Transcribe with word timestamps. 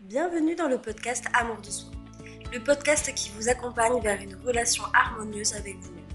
Bienvenue 0.00 0.54
dans 0.54 0.66
le 0.66 0.78
podcast 0.78 1.26
Amour 1.34 1.58
de 1.58 1.70
soi, 1.70 1.90
le 2.54 2.64
podcast 2.64 3.14
qui 3.14 3.30
vous 3.36 3.50
accompagne 3.50 4.00
vers 4.00 4.18
une 4.22 4.34
relation 4.34 4.82
harmonieuse 4.94 5.52
avec 5.52 5.76
vous-même. 5.76 6.06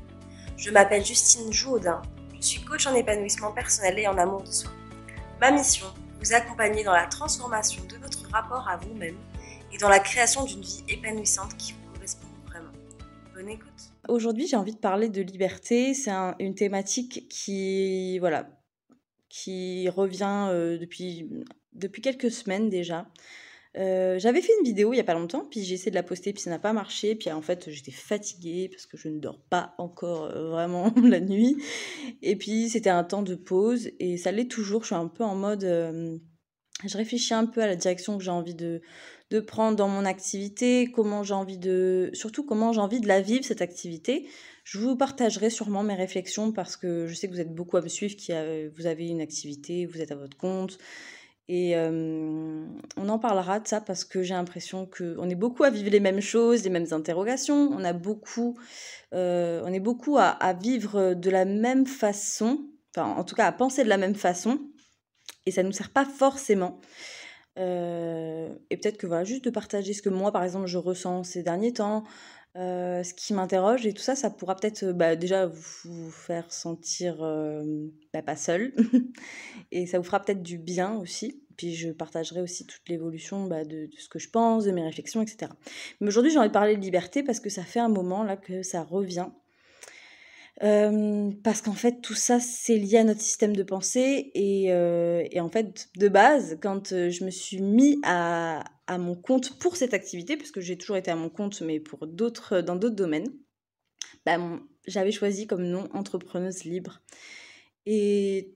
Je 0.58 0.72
m'appelle 0.72 1.06
Justine 1.06 1.54
Jouaudin, 1.54 2.02
je 2.34 2.42
suis 2.42 2.62
coach 2.62 2.88
en 2.88 2.96
épanouissement 2.96 3.52
personnel 3.52 4.00
et 4.00 4.08
en 4.08 4.18
amour 4.18 4.42
de 4.42 4.52
soi. 4.52 4.72
Ma 5.40 5.52
mission, 5.52 5.86
vous 6.20 6.34
accompagner 6.34 6.84
dans 6.84 6.94
la 6.94 7.06
transformation 7.06 7.84
de 7.86 7.98
votre 7.98 8.28
rapport 8.32 8.68
à 8.68 8.78
vous-même 8.78 9.18
et 9.72 9.78
dans 9.78 9.90
la 9.90 10.00
création 10.00 10.46
d'une 10.46 10.62
vie 10.62 10.84
épanouissante 10.90 11.56
qui 11.56 11.74
vous 11.74 11.94
correspond 11.94 12.28
vraiment. 12.48 12.72
Bonne 13.36 13.50
écoute. 13.50 13.94
Aujourd'hui, 14.10 14.48
j'ai 14.48 14.58
envie 14.58 14.74
de 14.74 14.80
parler 14.80 15.10
de 15.10 15.22
liberté. 15.22 15.94
C'est 15.94 16.12
une 16.40 16.56
thématique 16.56 17.30
qui, 17.30 18.18
voilà, 18.18 18.50
qui 19.30 19.88
revient 19.90 20.48
euh, 20.50 20.80
depuis, 20.80 21.30
depuis 21.74 22.02
quelques 22.02 22.32
semaines 22.32 22.70
déjà. 22.70 23.06
Euh, 23.78 24.18
j'avais 24.20 24.42
fait 24.42 24.54
une 24.60 24.66
vidéo 24.66 24.94
il 24.94 24.98
y 24.98 25.02
a 25.02 25.04
pas 25.04 25.14
longtemps, 25.14 25.46
puis 25.50 25.64
j'ai 25.64 25.74
essayé 25.74 25.92
de 25.92 25.96
la 25.96 26.04
poster, 26.04 26.32
puis 26.32 26.42
ça 26.42 26.50
n'a 26.50 26.60
pas 26.60 26.74
marché. 26.74 27.16
Puis 27.16 27.32
en 27.32 27.42
fait, 27.42 27.70
j'étais 27.70 27.92
fatiguée 27.92 28.70
parce 28.70 28.86
que 28.86 28.98
je 28.98 29.10
ne 29.10 29.20
dors 29.20 29.40
pas 29.50 29.74
encore 29.78 30.26
euh, 30.26 30.50
vraiment 30.50 30.94
la 31.04 31.20
nuit. 31.20 31.58
Et 32.22 32.36
puis 32.36 32.70
c'était 32.70 32.90
un 32.90 33.04
temps 33.04 33.22
de 33.22 33.36
pause 33.36 33.90
et 34.00 34.18
ça 34.18 34.32
l'est 34.32 34.50
toujours. 34.50 34.82
Je 34.82 34.88
suis 34.88 34.96
un 34.96 35.08
peu 35.08 35.24
en 35.24 35.36
mode. 35.36 35.64
Euh, 35.64 36.18
je 36.86 36.98
réfléchis 36.98 37.34
un 37.34 37.46
peu 37.46 37.62
à 37.62 37.68
la 37.68 37.76
direction 37.76 38.18
que 38.18 38.24
j'ai 38.24 38.32
envie 38.32 38.56
de, 38.56 38.82
prendre 39.48 39.76
dans 39.76 39.90
mon 39.90 40.06
activité, 40.06 40.90
comment 40.94 41.24
j'ai 41.24 41.34
envie 41.34 41.58
de. 41.58 42.10
Surtout 42.14 42.46
comment 42.46 42.72
j'ai 42.72 42.80
envie 42.80 43.02
de 43.02 43.08
la 43.08 43.20
vivre 43.20 43.44
cette 43.44 43.62
activité. 43.62 44.30
Je 44.64 44.80
vous 44.80 44.96
partagerai 44.96 45.50
sûrement 45.50 45.84
mes 45.84 45.94
réflexions 45.94 46.52
parce 46.54 46.78
que 46.78 47.06
je 47.08 47.14
sais 47.14 47.28
que 47.28 47.34
vous 47.34 47.42
êtes 47.42 47.54
beaucoup 47.54 47.78
à 47.78 47.82
me 47.82 47.90
suivre, 47.90 48.16
qui 48.16 48.32
vous 48.78 48.88
avez 48.88 49.08
une 49.08 49.22
activité, 49.22 49.86
vous 49.86 50.02
êtes 50.02 50.12
à 50.12 50.16
votre 50.16 50.38
compte 50.38 50.78
et 51.48 51.76
on 51.78 53.10
en 53.10 53.20
parlera 53.20 53.60
de 53.60 53.68
ça 53.68 53.80
parce 53.80 54.04
que 54.04 54.24
j'ai 54.24 54.34
l'impression 54.34 54.88
qu'on 54.88 55.30
est 55.30 55.36
beaucoup 55.36 55.64
à 55.64 55.70
vivre 55.70 55.90
les 55.90 56.00
mêmes 56.00 56.22
choses, 56.22 56.64
les 56.64 56.70
mêmes 56.72 56.88
interrogations. 56.92 57.70
On 57.72 57.84
a 57.84 57.94
beaucoup, 57.94 58.58
on 59.12 59.74
est 59.74 59.80
beaucoup 59.80 60.18
à, 60.18 60.54
vivre 60.54 61.14
de 61.14 61.30
la 61.30 61.46
même 61.46 61.86
façon, 61.86 62.68
enfin 62.96 63.12
en 63.12 63.24
tout 63.24 63.36
cas 63.36 63.46
à 63.46 63.52
penser 63.52 63.84
de 63.84 63.90
la 63.90 63.98
même 63.98 64.16
façon. 64.16 64.60
Et 65.46 65.52
ça 65.52 65.62
ne 65.62 65.68
nous 65.68 65.74
sert 65.74 65.92
pas 65.92 66.06
forcément. 66.06 66.80
et 67.58 68.78
peut-être 68.78 68.98
que 68.98 69.06
voilà, 69.06 69.24
juste 69.24 69.46
de 69.46 69.52
partager 69.52 69.94
ce 69.94 70.02
que 70.02 70.10
moi, 70.10 70.32
par 70.32 70.44
exemple, 70.44 70.66
je 70.66 70.80
ressens 70.80 71.26
ces 71.26 71.44
derniers 71.44 71.74
temps, 71.74 72.04
ce 72.56 73.14
qui 73.14 73.34
m'interroge 73.34 73.86
et 73.86 73.94
tout 73.94 74.02
ça, 74.02 74.16
ça 74.16 74.30
pourra 74.30 74.56
peut-être 74.56 74.86
bah, 74.94 75.16
déjà 75.16 75.48
vous 75.48 76.10
faire 76.10 76.52
sentir 76.52 77.18
bah, 78.14 78.22
pas 78.22 78.36
seul 78.36 78.74
et 79.72 79.86
ça 79.86 79.98
vous 79.98 80.04
fera 80.06 80.22
peut-être 80.22 80.42
du 80.42 80.58
bien 80.58 80.96
aussi. 80.96 81.42
Puis 81.58 81.74
je 81.74 81.90
partagerai 81.90 82.42
aussi 82.42 82.66
toute 82.66 82.88
l'évolution 82.90 83.46
bah, 83.48 83.64
de, 83.64 83.90
ce 83.98 84.10
que 84.10 84.20
je 84.20 84.30
pense, 84.30 84.66
de 84.66 84.72
mes 84.72 84.84
réflexions, 84.84 85.22
etc. 85.22 85.52
Mais 86.00 86.08
aujourd'hui, 86.08 86.32
j'ai 86.32 86.38
envie 86.38 86.50
de 86.50 86.54
parler 86.54 86.76
de 86.76 86.82
liberté 86.82 87.24
parce 87.24 87.40
que 87.40 87.50
ça 87.50 87.64
fait 87.64 87.80
un 87.80 87.90
moment 87.90 88.24
là 88.24 88.38
que 88.38 88.62
ça 88.62 88.84
revient. 88.84 89.28
parce 90.60 91.62
qu'en 91.62 91.74
fait, 91.74 92.02
tout 92.02 92.14
ça, 92.14 92.40
c'est 92.40 92.78
lié 92.78 92.98
à 92.98 93.04
notre 93.04 93.22
système 93.22 93.56
de 93.56 93.64
pensée. 93.64 94.32
Et 94.34 95.40
en 95.40 95.50
fait, 95.50 95.90
de 95.98 96.08
base, 96.08 96.58
quand 96.62 96.90
je 96.90 97.24
me 97.26 97.32
suis 97.32 97.62
mis 97.62 98.00
à, 98.04 98.64
à 98.88 98.98
mon 98.98 99.16
compte 99.16 99.58
pour 99.60 99.76
cette 99.76 99.94
activité, 99.94 100.38
parce 100.38 100.52
que 100.52 100.62
j'ai 100.62 100.78
toujours 100.78 100.98
été 100.98 101.12
à 101.12 101.16
mon 101.16 101.30
compte, 101.30 101.62
mais 101.62 101.80
pour 101.80 102.08
d'autres, 102.08 102.62
dans 102.62 102.76
d'autres 102.76 102.96
domaines, 102.96 103.32
bah, 104.26 104.38
j'avais 104.88 105.12
choisi 105.12 105.48
comme 105.48 105.64
nom 105.64 105.88
entrepreneuse 105.94 106.64
libre. 106.64 107.02
Et 107.86 108.56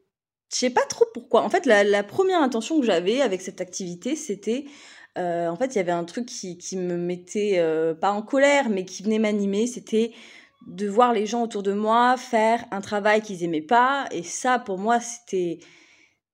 je 0.52 0.58
sais 0.58 0.70
pas 0.70 0.86
trop 0.90 1.06
pourquoi. 1.14 1.44
En 1.44 1.50
fait, 1.50 1.66
la, 1.66 2.04
première 2.04 2.42
intention 2.42 2.80
que 2.80 2.86
j'avais 2.86 3.22
avec 3.22 3.42
cette 3.42 3.62
activité, 3.62 4.16
c'était 4.16 4.66
euh, 5.18 5.48
en 5.48 5.56
fait, 5.56 5.76
il 5.76 5.78
y 5.78 5.80
avait 5.80 5.92
un 5.92 6.06
truc 6.06 6.26
qui, 6.26 6.58
qui 6.58 6.78
me 6.78 6.96
mettait 6.96 7.56
euh, 7.58 7.94
pas 7.94 8.12
en 8.12 8.22
colère, 8.22 8.70
mais 8.70 8.86
qui 8.86 9.04
venait 9.04 9.20
m'animer. 9.20 9.68
C'était 9.68 10.14
de 10.68 10.88
voir 10.88 11.14
les 11.14 11.26
gens 11.26 11.44
autour 11.44 11.64
de 11.64 11.74
moi 11.74 12.18
faire 12.18 12.66
un 12.72 12.82
travail 12.82 13.22
qu'ils 13.22 13.44
aimaient 13.44 13.62
pas. 13.62 14.08
Et 14.12 14.24
ça, 14.24 14.60
pour 14.60 14.78
moi, 14.78 15.00
c'était 15.00 15.60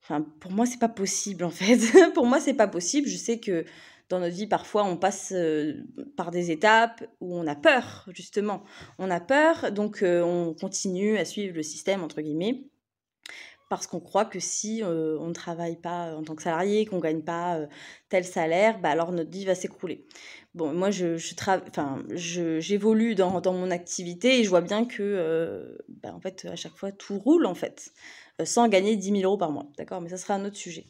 Enfin, 0.08 0.24
pour 0.40 0.52
moi, 0.52 0.68
c'est 0.68 0.80
pas 0.80 0.90
possible 0.90 1.44
en 1.44 1.50
fait. 1.50 1.80
pour 2.14 2.28
moi, 2.28 2.40
c'est 2.40 2.53
pas 2.53 2.68
possible. 2.68 3.08
Je 3.08 3.18
sais 3.18 3.40
que 3.40 3.66
dans 4.10 4.20
notre 4.20 4.36
vie, 4.36 4.48
parfois, 4.48 4.84
on 4.84 4.98
passe 4.98 5.34
euh, 5.36 5.84
par 6.16 6.32
des 6.32 6.52
étapes 6.52 7.04
où 7.22 7.36
on 7.36 7.48
a 7.48 7.56
peur, 7.56 8.06
justement. 8.10 8.64
On 9.00 9.10
a 9.10 9.20
peur, 9.20 9.72
donc 9.72 10.04
euh, 10.04 10.22
on 10.22 10.54
continue 10.54 11.18
à 11.18 11.26
suivre 11.26 11.56
le 11.56 11.64
système, 11.64 12.04
entre 12.04 12.22
guillemets, 12.22 12.66
parce 13.68 13.88
qu'on 13.88 14.00
croit 14.00 14.26
que 14.26 14.40
si 14.40 14.84
euh, 14.84 15.18
on 15.20 15.28
ne 15.28 15.34
travaille 15.34 15.78
pas 15.78 16.16
en 16.16 16.24
tant 16.24 16.36
que 16.36 16.44
salarié, 16.44 16.86
qu'on 16.86 16.98
ne 16.98 17.02
gagne 17.02 17.24
pas 17.24 17.60
tel 18.10 18.24
salaire, 18.26 18.80
bah, 18.80 18.90
alors 18.90 19.12
notre 19.12 19.32
vie 19.32 19.46
va 19.46 19.56
s'écrouler. 19.56 20.06
Bon, 20.54 20.72
moi, 20.72 20.92
je, 20.92 21.18
je 21.18 21.34
enfin, 21.68 22.04
j'évolue 22.12 23.16
dans, 23.16 23.42
dans, 23.42 23.54
mon 23.54 23.72
activité 23.72 24.40
et 24.40 24.44
je 24.44 24.50
vois 24.50 24.62
bien 24.62 24.86
que, 24.86 25.76
bah, 25.90 26.14
en 26.14 26.20
fait, 26.20 26.46
à 26.46 26.56
chaque 26.56 26.76
fois, 26.78 26.92
tout 26.92 27.18
roule, 27.18 27.48
en 27.48 27.56
fait. 27.56 27.92
Sans 28.44 28.68
gagner 28.68 28.98
10 28.98 29.22
000 29.22 29.24
euros 29.24 29.38
par 29.38 29.52
mois. 29.52 29.68
D'accord? 29.78 30.02
Mais 30.02 30.10
ça 30.10 30.18
sera 30.18 30.36
un 30.36 30.46
autre 30.46 30.58
sujet. 30.58 30.86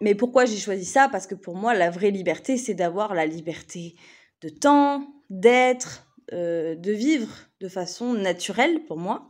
Mais 0.00 0.14
pourquoi 0.14 0.44
j'ai 0.44 0.58
choisi 0.58 0.84
ça? 0.84 1.08
Parce 1.08 1.26
que 1.26 1.34
pour 1.34 1.56
moi, 1.56 1.74
la 1.74 1.90
vraie 1.90 2.10
liberté, 2.10 2.56
c'est 2.56 2.74
d'avoir 2.74 3.14
la 3.14 3.26
liberté 3.26 3.96
de 4.40 4.48
temps, 4.48 5.06
d'être, 5.30 6.06
euh, 6.32 6.74
de 6.76 6.92
vivre 6.92 7.28
de 7.60 7.68
façon 7.68 8.14
naturelle 8.14 8.84
pour 8.84 8.96
moi. 8.96 9.28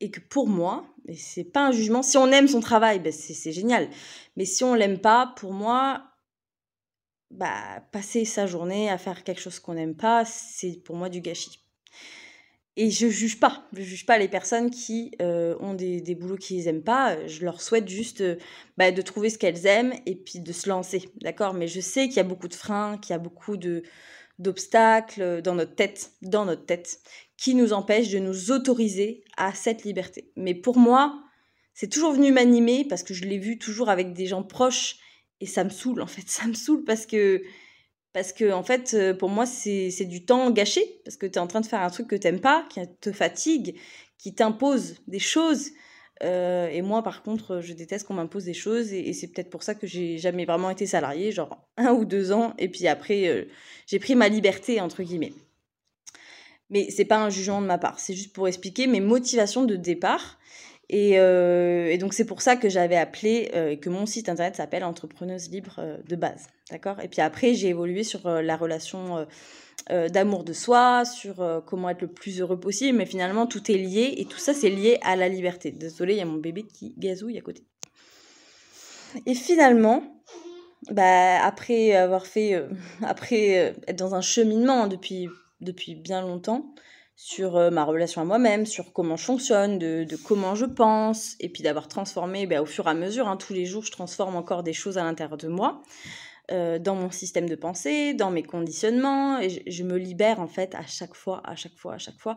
Et 0.00 0.10
que 0.10 0.20
pour 0.20 0.48
moi, 0.48 0.86
et 1.08 1.16
c'est 1.16 1.44
pas 1.44 1.66
un 1.66 1.72
jugement, 1.72 2.02
si 2.02 2.16
on 2.16 2.30
aime 2.30 2.48
son 2.48 2.60
travail, 2.60 2.98
ben 3.00 3.12
c'est 3.12 3.52
génial. 3.52 3.88
Mais 4.36 4.44
si 4.44 4.64
on 4.64 4.74
l'aime 4.74 5.00
pas, 5.00 5.32
pour 5.36 5.52
moi, 5.52 6.04
bah, 7.30 7.80
passer 7.92 8.24
sa 8.24 8.46
journée 8.46 8.90
à 8.90 8.98
faire 8.98 9.24
quelque 9.24 9.40
chose 9.40 9.58
qu'on 9.58 9.74
n'aime 9.74 9.96
pas, 9.96 10.24
c'est 10.24 10.82
pour 10.84 10.96
moi 10.96 11.08
du 11.08 11.20
gâchis. 11.20 11.64
Et 12.76 12.90
je 12.90 13.08
juge 13.08 13.38
pas, 13.38 13.68
je 13.72 13.82
juge 13.82 14.04
pas 14.04 14.18
les 14.18 14.26
personnes 14.26 14.68
qui 14.70 15.12
euh, 15.22 15.54
ont 15.60 15.74
des, 15.74 16.00
des 16.00 16.16
boulots 16.16 16.36
qu'ils 16.36 16.66
aiment 16.66 16.82
pas. 16.82 17.24
Je 17.28 17.44
leur 17.44 17.60
souhaite 17.60 17.88
juste 17.88 18.20
euh, 18.20 18.36
bah, 18.76 18.90
de 18.90 19.00
trouver 19.00 19.30
ce 19.30 19.38
qu'elles 19.38 19.66
aiment 19.66 19.94
et 20.06 20.16
puis 20.16 20.40
de 20.40 20.52
se 20.52 20.68
lancer, 20.68 21.08
d'accord? 21.20 21.54
Mais 21.54 21.68
je 21.68 21.80
sais 21.80 22.08
qu'il 22.08 22.16
y 22.16 22.20
a 22.20 22.24
beaucoup 22.24 22.48
de 22.48 22.54
freins, 22.54 22.98
qu'il 22.98 23.12
y 23.12 23.16
a 23.16 23.18
beaucoup 23.18 23.56
de 23.56 23.82
d'obstacles 24.40 25.42
dans 25.42 25.54
notre 25.54 25.76
tête, 25.76 26.10
dans 26.22 26.44
notre 26.44 26.66
tête, 26.66 26.98
qui 27.36 27.54
nous 27.54 27.72
empêchent 27.72 28.10
de 28.10 28.18
nous 28.18 28.50
autoriser 28.50 29.22
à 29.36 29.54
cette 29.54 29.84
liberté. 29.84 30.32
Mais 30.34 30.54
pour 30.54 30.76
moi, 30.76 31.22
c'est 31.72 31.88
toujours 31.88 32.12
venu 32.12 32.32
m'animer 32.32 32.84
parce 32.84 33.02
que 33.02 33.14
je 33.14 33.24
l'ai 33.24 33.38
vu 33.38 33.58
toujours 33.58 33.90
avec 33.90 34.12
des 34.12 34.26
gens 34.26 34.42
proches 34.42 34.96
et 35.40 35.46
ça 35.46 35.64
me 35.64 35.70
saoule 35.70 36.00
en 36.00 36.06
fait, 36.06 36.24
ça 36.26 36.46
me 36.46 36.54
saoule 36.54 36.84
parce 36.84 37.06
que 37.06 37.42
parce 38.14 38.32
que, 38.32 38.52
en 38.52 38.62
fait, 38.62 38.94
euh, 38.94 39.12
pour 39.12 39.28
moi, 39.28 39.44
c'est 39.44 40.04
du 40.04 40.24
temps 40.24 40.50
gâché, 40.52 41.00
parce 41.04 41.16
que 41.16 41.26
tu 41.26 41.34
es 41.34 41.38
en 41.38 41.48
train 41.48 41.60
de 41.60 41.66
faire 41.66 41.82
un 41.82 41.90
truc 41.90 42.06
que 42.06 42.16
tu 42.16 42.32
pas, 42.38 42.64
qui 42.70 42.80
te 43.00 43.10
fatigue, 43.10 43.76
qui 44.18 44.34
t'impose 44.34 44.94
des 45.08 45.18
choses. 45.18 45.70
Euh, 46.22 46.68
et 46.68 46.80
moi, 46.80 47.02
par 47.02 47.24
contre, 47.24 47.60
je 47.60 47.72
déteste 47.72 48.06
qu'on 48.06 48.14
m'impose 48.14 48.44
des 48.44 48.54
choses, 48.54 48.92
et, 48.92 49.12
c'est 49.12 49.26
peut-être 49.26 49.50
pour 49.50 49.64
ça 49.64 49.74
que 49.74 49.88
j'ai 49.88 50.16
jamais 50.16 50.44
vraiment 50.44 50.70
été 50.70 50.86
salariée, 50.86 51.32
genre 51.32 51.66
un 51.76 51.92
ou 51.92 52.04
deux 52.04 52.30
ans, 52.30 52.54
et 52.56 52.68
puis 52.68 52.86
après, 52.86 53.26
euh, 53.26 53.46
j'ai 53.88 53.98
pris 53.98 54.14
ma 54.14 54.28
liberté, 54.28 54.80
entre 54.80 55.02
guillemets. 55.02 55.32
Mais 56.70 56.90
c'est 56.90 57.04
pas 57.04 57.18
un 57.18 57.30
jugement 57.30 57.60
de 57.60 57.66
ma 57.66 57.78
part, 57.78 57.98
c'est 57.98 58.14
juste 58.14 58.32
pour 58.32 58.46
expliquer 58.46 58.86
mes 58.86 59.00
motivations 59.00 59.64
de 59.64 59.74
départ. 59.74 60.38
Euh, 60.92 61.86
et, 61.86 61.98
donc 61.98 62.12
c'est 62.12 62.26
pour 62.26 62.42
ça 62.42 62.56
que 62.56 62.68
j'avais 62.68 62.96
appelé, 62.96 63.50
euh, 63.54 63.76
que 63.76 63.88
mon 63.88 64.06
site 64.06 64.28
internet 64.28 64.56
s'appelle 64.56 64.84
Entrepreneuse 64.84 65.50
Libre 65.50 65.76
euh, 65.78 65.96
de 66.06 66.16
base. 66.16 66.46
D'accord? 66.70 67.00
Et 67.00 67.08
puis 67.08 67.20
après, 67.20 67.54
j'ai 67.54 67.68
évolué 67.68 68.04
sur 68.04 68.28
la 68.28 68.56
relation 68.56 69.26
d'amour 69.90 70.44
de 70.44 70.54
soi, 70.54 71.04
sur 71.04 71.62
comment 71.66 71.90
être 71.90 72.00
le 72.00 72.08
plus 72.08 72.40
heureux 72.40 72.58
possible, 72.58 72.96
mais 72.96 73.04
finalement 73.04 73.46
tout 73.46 73.70
est 73.70 73.76
lié 73.76 74.14
et 74.16 74.24
tout 74.24 74.38
ça 74.38 74.54
c'est 74.54 74.70
lié 74.70 74.98
à 75.02 75.14
la 75.14 75.28
liberté. 75.28 75.72
Désolée, 75.72 76.14
il 76.14 76.18
y 76.18 76.22
a 76.22 76.26
mon 76.26 76.38
bébé 76.38 76.62
qui 76.62 76.94
gazouille 76.96 77.36
à 77.36 77.42
côté. 77.42 77.64
Et 79.26 79.34
finalement, 79.34 80.22
bah, 80.90 81.44
après 81.44 81.92
avoir 81.92 82.26
fait, 82.26 82.64
après 83.02 83.74
être 83.86 83.98
dans 83.98 84.14
un 84.14 84.22
cheminement 84.22 84.86
depuis, 84.86 85.28
depuis 85.60 85.94
bien 85.94 86.22
longtemps, 86.22 86.74
sur 87.16 87.56
euh, 87.56 87.70
ma 87.70 87.84
relation 87.84 88.20
à 88.20 88.24
moi-même, 88.24 88.66
sur 88.66 88.92
comment 88.92 89.16
je 89.16 89.24
fonctionne, 89.24 89.78
de, 89.78 90.06
comment 90.24 90.54
je 90.54 90.64
pense, 90.64 91.36
et 91.40 91.48
puis 91.48 91.62
d'avoir 91.62 91.88
transformé 91.88 92.46
ben, 92.46 92.60
au 92.60 92.66
fur 92.66 92.86
et 92.86 92.90
à 92.90 92.94
mesure. 92.94 93.28
Hein, 93.28 93.36
tous 93.36 93.52
les 93.52 93.66
jours, 93.66 93.84
je 93.84 93.92
transforme 93.92 94.36
encore 94.36 94.62
des 94.62 94.72
choses 94.72 94.98
à 94.98 95.04
l'intérieur 95.04 95.36
de 95.36 95.48
moi, 95.48 95.82
euh, 96.50 96.78
dans 96.78 96.96
mon 96.96 97.10
système 97.10 97.48
de 97.48 97.54
pensée, 97.54 98.14
dans 98.14 98.30
mes 98.30 98.42
conditionnements, 98.42 99.38
et 99.38 99.62
je, 99.66 99.82
me 99.84 99.96
libère 99.96 100.40
en 100.40 100.48
fait 100.48 100.74
à 100.74 100.86
chaque 100.86 101.14
fois, 101.14 101.40
à 101.44 101.54
chaque 101.54 101.76
fois, 101.76 101.94
à 101.94 101.98
chaque 101.98 102.18
fois. 102.18 102.36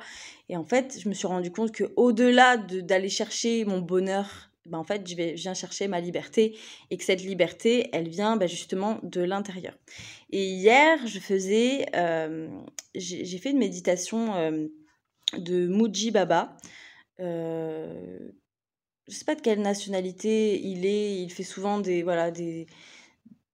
Et 0.49 0.55
en 0.55 0.63
fait, 0.63 0.97
je 1.01 1.09
me 1.09 1.13
suis 1.13 1.27
rendu 1.27 1.51
compte 1.51 1.71
que 1.71 1.85
au-delà 1.95 2.57
d'aller 2.57 3.09
chercher 3.09 3.65
mon 3.65 3.79
bonheur 3.79 4.46
ben 4.67 4.77
en 4.77 4.83
fait, 4.83 5.07
je, 5.07 5.15
vais, 5.15 5.33
viens 5.33 5.53
chercher 5.53 5.87
ma 5.87 5.99
liberté 5.99 6.57
et 6.89 6.97
que 6.97 7.03
cette 7.03 7.23
liberté, 7.23 7.89
elle 7.93 8.09
vient 8.09 8.37
ben 8.37 8.47
justement 8.47 8.99
de 9.03 9.21
l'intérieur. 9.21 9.77
Et 10.31 10.45
hier, 10.45 10.99
je 11.05 11.19
faisais, 11.19 11.85
euh, 11.95 12.47
j'ai 12.95 13.37
fait 13.37 13.51
une 13.51 13.59
méditation 13.59 14.35
euh, 14.35 14.67
de 15.37 15.67
Muji 15.67 16.11
Baba. 16.11 16.57
Euh, 17.19 18.19
je 19.07 19.15
sais 19.15 19.25
pas 19.25 19.35
de 19.35 19.41
quelle 19.41 19.61
nationalité 19.61 20.61
il 20.61 20.85
est, 20.85 21.21
il 21.21 21.31
fait 21.31 21.43
souvent 21.43 21.79
des, 21.79 22.03
voilà, 22.03 22.29
des, 22.29 22.67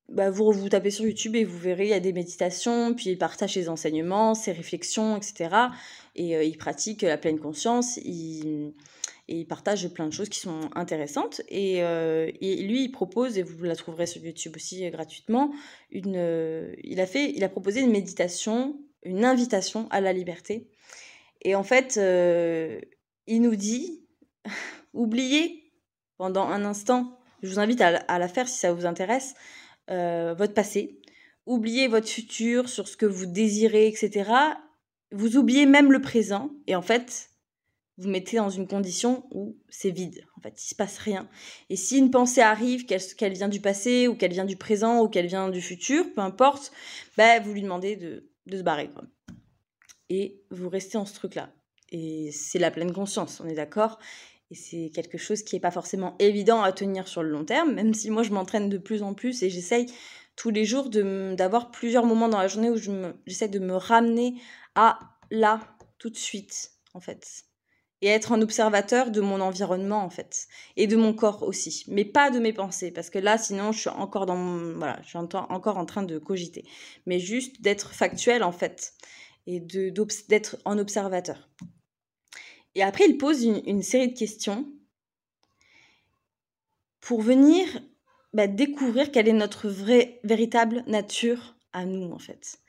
bah, 0.10 0.30
vous, 0.30 0.52
vous 0.52 0.70
tapez 0.70 0.92
sur 0.92 1.06
YouTube 1.06 1.36
et 1.36 1.44
vous 1.44 1.58
verrez, 1.58 1.86
il 1.86 1.90
y 1.90 1.94
a 1.94 2.00
des 2.00 2.14
méditations, 2.14 2.94
puis 2.94 3.10
il 3.10 3.18
partage 3.18 3.54
ses 3.54 3.70
enseignements, 3.70 4.36
ses 4.36 4.52
réflexions, 4.52 5.18
etc. 5.18 5.56
Et 6.16 6.36
euh, 6.36 6.44
il 6.44 6.58
pratique 6.58 7.02
la 7.02 7.18
pleine 7.18 7.40
conscience, 7.40 7.98
il, 7.98 8.74
et 9.28 9.40
il 9.40 9.48
partage 9.48 9.88
plein 9.90 10.08
de 10.08 10.14
choses 10.14 10.30
qui 10.30 10.40
sont 10.40 10.70
intéressantes. 10.76 11.42
Et, 11.48 11.84
euh, 11.84 12.30
lui, 12.42 12.84
il 12.84 12.92
propose, 12.92 13.38
et 13.38 13.44
vous 13.44 13.64
la 13.64 13.76
trouverez 13.76 14.06
sur 14.06 14.24
YouTube 14.24 14.54
aussi 14.56 14.86
euh, 14.86 14.90
gratuitement, 14.90 15.54
une, 15.92 16.76
il, 16.84 17.00
a 17.00 17.06
fait, 17.06 17.32
il 17.32 17.44
a 17.44 17.50
proposé 17.50 17.82
une 17.82 17.92
méditation, 17.92 18.80
une 19.04 19.26
invitation 19.26 19.88
à 19.92 20.02
la 20.02 20.14
liberté. 20.14 20.70
Et 21.42 21.56
en 21.56 21.64
fait, 21.64 21.96
il 23.28 23.42
nous 23.42 23.56
dit, 23.56 24.06
oubliez 24.94 25.64
pendant 26.18 26.48
un 26.48 26.64
instant, 26.64 27.20
je 27.42 27.50
vous 27.50 27.60
invite 27.60 27.82
à 27.82 28.20
la 28.20 28.28
faire 28.28 28.48
si 28.48 28.58
ça 28.58 28.72
vous 28.72 28.86
intéresse, 28.86 29.36
euh, 29.90 30.34
votre 30.34 30.54
passé, 30.54 31.02
oubliez 31.46 31.88
votre 31.88 32.08
futur 32.08 32.70
sur 32.70 32.88
ce 32.88 32.96
que 32.96 33.06
vous 33.06 33.26
désirez, 33.26 33.88
etc. 33.88 34.32
Vous 35.12 35.38
oubliez 35.38 35.66
même 35.66 35.92
le 35.92 36.02
présent 36.02 36.52
et 36.68 36.76
en 36.76 36.82
fait, 36.82 37.32
vous 37.98 38.10
mettez 38.10 38.38
dans 38.38 38.50
une 38.50 38.68
condition 38.68 39.26
où 39.32 39.58
c'est 39.70 39.92
vide. 39.92 40.26
En 40.38 40.42
fait, 40.42 40.62
il 40.62 40.68
se 40.68 40.76
passe 40.76 40.98
rien. 40.98 41.30
Et 41.70 41.76
si 41.76 41.98
une 41.98 42.12
pensée 42.12 42.42
arrive, 42.42 42.86
qu'elle 42.86 43.34
vient 43.34 43.50
du 43.50 43.62
passé 43.62 44.08
ou 44.08 44.16
qu'elle 44.16 44.34
vient 44.34 44.46
du 44.46 44.58
présent 44.58 45.02
ou 45.02 45.08
qu'elle 45.08 45.28
vient 45.28 45.50
du 45.50 45.62
futur, 45.62 46.06
peu 46.14 46.22
importe, 46.22 46.72
bah, 47.18 47.40
vous 47.40 47.54
lui 47.54 47.62
demandez 47.62 47.96
de, 47.96 48.30
de 48.48 48.58
se 48.58 48.64
barrer. 48.64 48.90
Et 50.10 50.42
vous 50.50 50.70
restez 50.70 50.98
en 50.98 51.06
ce 51.06 51.14
truc-là. 51.14 51.54
Et 51.92 52.32
c'est 52.32 52.60
la 52.60 52.72
pleine 52.72 52.92
conscience, 52.92 53.40
on 53.40 53.48
est 53.48 53.56
d'accord? 53.56 54.00
Et 54.50 54.56
c'est 54.56 54.92
quelque 54.94 55.18
chose 55.18 55.44
qui 55.44 55.56
n'est 55.56 55.62
pas 55.62 55.72
forcément 55.72 56.16
évident 56.20 56.62
à 56.62 56.72
tenir 56.72 57.08
sur 57.08 57.24
le 57.24 57.30
long 57.30 57.46
terme, 57.46 57.74
même 57.74 57.94
si 57.94 58.10
moi 58.10 58.24
je 58.24 58.32
m'entraîne 58.32 58.70
de 58.70 58.78
plus 58.78 59.02
en 59.02 59.14
plus 59.14 59.42
et 59.44 59.50
j'essaye 59.50 59.88
tous 60.36 60.50
les 60.50 60.66
jours 60.66 60.90
d'avoir 60.90 61.72
plusieurs 61.72 62.06
moments 62.06 62.28
dans 62.28 62.40
la 62.40 62.48
journée 62.48 62.70
où 62.70 62.78
j'essaie 63.26 63.48
de 63.48 63.60
me 63.60 63.76
ramener 63.76 64.42
à 64.76 65.00
là, 65.32 65.62
tout 66.00 66.10
de 66.10 66.18
suite, 66.18 66.72
en 66.94 67.00
fait. 67.00 67.46
Et 68.04 68.08
être 68.08 68.34
un 68.34 68.42
observateur 68.42 69.12
de 69.12 69.22
mon 69.22 69.40
environnement, 69.40 70.04
en 70.04 70.10
fait. 70.10 70.50
Et 70.76 70.88
de 70.88 70.98
mon 70.98 71.14
corps 71.14 71.42
aussi. 71.42 71.86
Mais 71.88 72.04
pas 72.04 72.32
de 72.32 72.40
mes 72.40 72.52
pensées, 72.52 72.92
parce 72.92 73.10
que 73.10 73.18
là, 73.18 73.38
sinon, 73.38 73.72
je 73.72 73.80
suis 73.80 73.90
encore 73.90 74.26
dans 74.26 74.36
Voilà, 74.76 75.00
je 75.04 75.08
suis 75.08 75.18
encore 75.18 75.78
en 75.78 75.86
train 75.86 76.04
de 76.04 76.18
cogiter. 76.18 76.66
Mais 77.06 77.20
juste 77.20 77.62
d'être 77.62 77.94
factuel, 77.94 78.44
en 78.44 78.52
fait. 78.52 78.92
Et 79.48 79.62
d'être 79.62 80.58
en 80.66 80.78
observateur. 80.80 81.50
Et 82.76 82.84
après, 82.84 83.06
il 83.08 83.18
pose 83.18 83.46
une, 83.46 83.84
série 83.84 84.10
de 84.10 84.20
questions 84.20 84.68
pour 87.00 87.22
venir 87.22 87.66
bah, 88.34 88.48
découvrir 88.48 89.14
quelle 89.14 89.30
est 89.30 89.32
notre 89.34 89.70
vraie, 89.70 90.20
véritable 90.26 90.84
nature 90.88 91.56
à 91.72 91.86
nous, 91.86 92.12
en 92.12 92.20
fait. 92.20 92.60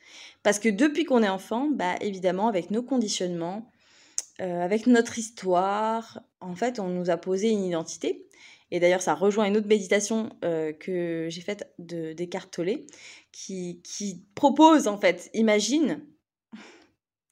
Parce 0.44 0.60
que 0.60 0.68
depuis 0.68 1.04
qu'on 1.04 1.24
est 1.24 1.28
enfant, 1.28 1.70
bah, 1.72 1.96
évidemment, 2.00 2.46
avec 2.46 2.70
nos 2.70 2.84
conditionnements, 2.84 3.68
euh, 4.40 4.60
avec 4.60 4.86
notre 4.86 5.18
histoire, 5.18 6.20
en 6.40 6.54
fait, 6.54 6.80
on 6.80 6.88
nous 6.88 7.10
a 7.10 7.16
posé 7.16 7.50
une 7.50 7.64
identité. 7.64 8.26
Et 8.70 8.80
d'ailleurs, 8.80 9.02
ça 9.02 9.14
rejoint 9.14 9.44
une 9.44 9.56
autre 9.56 9.68
méditation 9.68 10.30
euh, 10.44 10.72
que 10.72 11.28
j'ai 11.30 11.40
faite 11.40 11.72
de 11.78 12.12
Descartes 12.12 12.60
qui, 13.30 13.80
qui 13.84 14.24
propose, 14.34 14.88
en 14.88 14.98
fait, 14.98 15.30
imagine, 15.34 16.04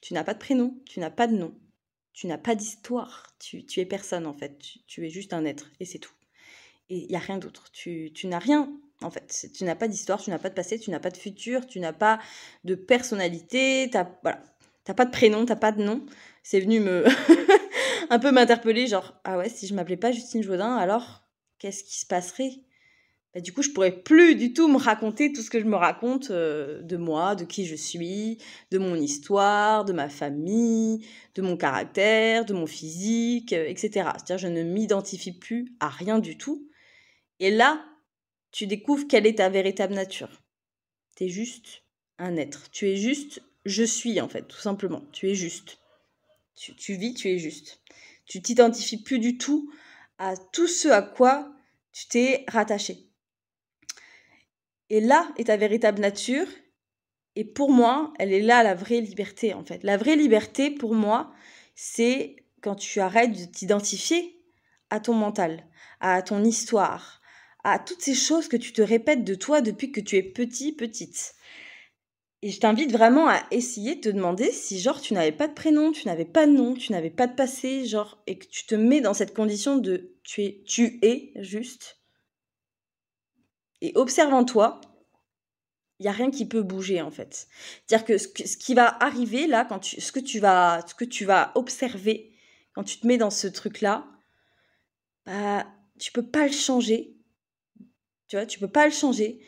tu 0.03 0.15
n'as 0.15 0.25
pas 0.25 0.35
de 0.35 0.39
prénom, 0.39 0.77
tu 0.87 1.01
n'as 1.01 1.11
pas 1.11 1.27
de 1.27 1.37
nom, 1.37 1.55
tu 2.13 2.27
n'as 2.27 2.39
pas 2.39 2.55
d'histoire, 2.55 3.35
tu, 3.39 3.65
es 3.77 3.87
personne 3.87 4.27
en 4.27 4.35
fait, 4.35 4.59
tu, 4.87 5.07
es 5.07 5.11
juste 5.11 5.33
un 5.33 5.45
être 5.45 5.71
et 5.81 5.85
c'est 5.85 5.99
tout. 5.99 6.13
Et 6.91 6.99
il 6.99 7.09
n'y 7.09 7.17
a 7.17 7.21
rien 7.21 7.39
d'autre, 7.39 7.71
tu, 7.73 8.13
n'as 8.25 8.39
rien 8.39 8.71
en 9.01 9.11
fait, 9.11 9.49
tu 9.55 9.65
n'as 9.65 9.75
pas 9.75 9.89
d'histoire, 9.89 10.21
tu 10.23 10.31
n'as 10.31 10.39
pas 10.39 10.51
de 10.51 10.55
passé, 10.55 10.79
tu 10.79 10.91
n'as 10.91 11.01
pas 11.01 11.11
de 11.11 11.17
futur, 11.17 11.67
tu 11.67 11.81
n'as 11.81 11.93
pas 11.93 12.21
de 12.65 12.75
personnalité, 12.75 13.89
tu 13.91 13.99
voilà, 14.23 14.43
pas 14.95 15.05
de 15.05 15.11
prénom, 15.11 15.45
tu 15.45 15.53
n'as 15.53 15.57
pas 15.57 15.73
de 15.73 15.83
nom. 15.83 16.05
C'est 16.43 16.61
venu 16.61 16.81
me 16.81 17.05
un 18.11 18.19
peu 18.19 18.33
m'interpeller, 18.33 18.87
genre, 18.87 19.15
ah 19.25 19.39
ouais, 19.39 19.49
si 19.49 19.67
je 19.67 19.75
m'appelais 19.75 19.97
pas 19.97 20.13
Justine 20.13 20.43
Jodin, 20.43 20.77
alors 20.77 21.23
qu'est-ce 21.59 21.85
qui 21.85 21.99
se 21.99 22.07
passerait? 22.07 22.53
Bah, 23.35 23.41
du 23.41 23.53
coup, 23.53 23.63
je 23.63 23.71
pourrais 23.71 24.03
plus 24.03 24.35
du 24.35 24.53
tout 24.53 24.69
me 24.69 24.77
raconter 24.77 25.33
tout 25.33 25.41
ce 25.41 25.49
que 25.49 25.59
je 25.59 25.65
me 25.65 25.77
raconte 25.77 26.31
euh, 26.31 26.83
de 26.83 26.97
moi, 26.99 27.35
de 27.35 27.45
qui 27.45 27.65
je 27.65 27.75
suis, 27.75 28.39
de 28.71 28.79
mon 28.79 28.95
histoire, 28.97 29.85
de 29.85 29.95
ma 29.95 30.11
famille, 30.11 31.07
de 31.35 31.43
mon 31.43 31.57
caractère, 31.57 32.45
de 32.45 32.53
mon 32.53 32.67
physique, 32.67 33.55
euh, 33.55 33.67
etc. 33.67 34.11
C'est-à-dire, 34.17 34.39
je 34.39 34.49
ne 34.49 34.63
m'identifie 34.63 35.33
plus 35.33 35.75
à 35.81 35.89
rien 35.89 36.19
du 36.19 36.37
tout. 36.37 36.69
Et 37.41 37.51
là, 37.51 37.83
tu 38.51 38.67
découvres 38.67 39.07
quelle 39.09 39.27
est 39.27 39.39
ta 39.39 39.49
véritable 39.49 39.95
nature. 39.95 40.43
Tu 41.17 41.25
es 41.25 41.29
juste 41.29 41.85
un 42.19 42.37
être. 42.37 42.71
Tu 42.71 42.89
es 42.89 42.97
juste 42.97 43.41
je 43.65 43.85
suis, 43.85 44.21
en 44.21 44.29
fait, 44.29 44.43
tout 44.43 44.59
simplement. 44.59 45.03
Tu 45.13 45.31
es 45.31 45.35
juste. 45.35 45.79
Tu, 46.55 46.95
vis, 46.95 47.15
tu 47.15 47.29
es 47.29 47.39
juste. 47.39 47.81
Tu 48.27 48.41
t'identifies 48.43 49.03
plus 49.03 49.19
du 49.19 49.39
tout 49.39 49.73
à 50.19 50.37
tout 50.37 50.69
ce 50.69 50.89
à 50.89 51.03
quoi 51.03 51.53
tu 51.93 52.07
t'es 52.07 52.45
rattaché. 52.49 53.09
Et 54.91 55.01
là 55.01 55.33
est 55.37 55.45
ta 55.45 55.57
véritable 55.57 56.01
nature. 56.01 56.47
Et 57.35 57.45
pour 57.45 57.71
moi, 57.71 58.13
elle 58.19 58.33
est 58.33 58.43
là 58.43 58.63
la 58.63 58.75
vraie 58.75 59.01
liberté 59.01 59.55
en 59.55 59.65
fait. 59.65 59.83
La 59.83 59.97
vraie 59.97 60.17
liberté 60.17 60.71
pour 60.71 60.95
moi, 60.95 61.33
c'est 61.75 62.37
quand 62.61 62.75
tu 62.75 63.01
arrêtes 63.01 63.33
de 63.33 63.45
t'identifier 63.45 64.39
à 64.91 65.01
ton 65.01 65.15
mental, 65.15 65.67
à 66.01 66.21
ton 66.23 66.45
histoire, 66.45 67.23
à 67.65 67.79
toutes 67.79 68.03
ces 68.03 68.15
choses 68.15 68.49
que 68.49 68.57
tu 68.57 68.73
te 68.73 68.83
répètes 68.83 69.25
de 69.25 69.35
toi 69.35 69.61
depuis 69.61 69.93
que 69.93 70.01
tu 70.01 70.17
es 70.17 70.23
petit, 70.23 70.73
petite. 70.73 71.35
Et 72.43 72.51
je 72.51 72.59
t'invite 72.59 72.91
vraiment 72.91 73.29
à 73.29 73.41
essayer 73.53 73.95
de 73.95 74.01
te 74.01 74.09
demander 74.09 74.51
si 74.51 74.81
genre 74.81 75.01
tu 75.01 75.15
n'avais 75.15 75.33
pas 75.33 75.47
de 75.47 75.55
prénom, 75.55 75.93
tu 75.93 76.09
n'avais 76.09 76.25
pas 76.25 76.47
de 76.47 76.53
nom, 76.53 76.75
tu 76.75 76.91
n'avais 76.91 77.11
pas 77.11 77.29
de 77.29 77.35
passé, 77.35 77.87
genre 77.87 78.21
et 78.27 78.37
que 78.37 78.47
tu 78.47 78.67
te 78.67 78.75
mets 78.75 79.01
dans 79.01 79.15
cette 79.15 79.35
condition 79.35 79.77
de 79.77 80.17
tu 80.25 80.43
es 80.43 80.63
tu 80.67 80.99
es 81.03 81.33
juste 81.37 82.03
et 83.83 83.93
observe 83.97 84.33
en 84.33 84.45
toi, 84.45 84.81
il 85.99 86.07
y 86.07 86.09
a 86.09 86.13
rien 86.13 86.31
qui 86.31 86.47
peut 86.47 86.63
bouger 86.63 87.03
en 87.03 87.11
fait. 87.11 87.49
C'est-à-dire 87.87 88.07
que 88.07 88.17
ce, 88.17 88.29
qui 88.29 88.75
va 88.75 88.97
arriver 89.03 89.47
là, 89.47 89.65
quand 89.65 89.81
tu, 89.81 90.01
ce, 90.01 90.13
que 90.13 90.21
tu 90.21 90.39
vas, 90.39 90.85
ce 90.87 90.95
que 90.95 91.05
tu 91.05 91.25
vas 91.25 91.53
observer 91.57 92.33
quand 92.73 92.85
tu 92.85 92.99
te 92.99 93.07
mets 93.07 93.19
dans 93.19 93.31
ce 93.31 93.49
truc-là, 93.49 94.07
bah, 95.27 95.67
tu 95.99 96.11
peux 96.13 96.27
pas 96.27 96.47
le 96.47 96.53
changer. 96.53 97.17
Tu 98.29 98.37
vois, 98.37 98.47
tu 98.47 98.59
peux 98.59 98.71
pas 98.71 98.87
le 98.87 98.93
changer. 98.93 99.45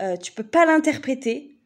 Euh, 0.00 0.16
tu 0.16 0.32
peux 0.32 0.46
pas 0.46 0.64
l'interpréter. 0.64 1.57